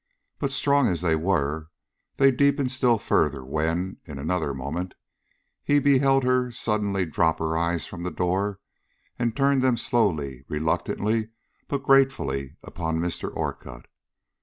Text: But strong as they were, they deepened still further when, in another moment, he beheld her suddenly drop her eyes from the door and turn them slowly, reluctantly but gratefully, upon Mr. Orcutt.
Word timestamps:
But 0.39 0.51
strong 0.51 0.87
as 0.87 1.01
they 1.01 1.13
were, 1.15 1.69
they 2.17 2.31
deepened 2.31 2.71
still 2.71 2.97
further 2.97 3.45
when, 3.45 3.97
in 4.05 4.17
another 4.17 4.51
moment, 4.51 4.95
he 5.63 5.77
beheld 5.77 6.23
her 6.23 6.49
suddenly 6.49 7.05
drop 7.05 7.37
her 7.37 7.55
eyes 7.55 7.85
from 7.85 8.01
the 8.01 8.09
door 8.09 8.59
and 9.19 9.37
turn 9.37 9.59
them 9.59 9.77
slowly, 9.77 10.43
reluctantly 10.49 11.29
but 11.67 11.83
gratefully, 11.83 12.55
upon 12.63 12.97
Mr. 12.99 13.31
Orcutt. 13.37 13.85